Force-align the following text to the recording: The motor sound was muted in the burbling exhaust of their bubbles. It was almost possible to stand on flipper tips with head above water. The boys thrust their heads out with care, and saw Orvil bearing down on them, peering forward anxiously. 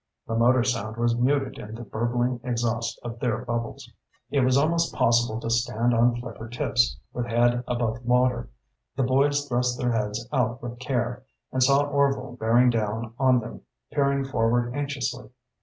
The 0.25 0.33
motor 0.33 0.63
sound 0.63 0.97
was 0.97 1.15
muted 1.15 1.59
in 1.59 1.75
the 1.75 1.83
burbling 1.83 2.39
exhaust 2.43 2.99
of 3.03 3.19
their 3.19 3.45
bubbles. 3.45 3.87
It 4.31 4.39
was 4.39 4.57
almost 4.57 4.95
possible 4.95 5.39
to 5.39 5.51
stand 5.51 5.93
on 5.93 6.15
flipper 6.19 6.49
tips 6.49 6.97
with 7.13 7.27
head 7.27 7.63
above 7.67 8.03
water. 8.03 8.49
The 8.95 9.03
boys 9.03 9.47
thrust 9.47 9.77
their 9.77 9.91
heads 9.91 10.27
out 10.33 10.59
with 10.63 10.79
care, 10.79 11.21
and 11.51 11.61
saw 11.61 11.83
Orvil 11.83 12.35
bearing 12.39 12.71
down 12.71 13.13
on 13.19 13.41
them, 13.41 13.61
peering 13.91 14.25
forward 14.25 14.73
anxiously. 14.73 15.29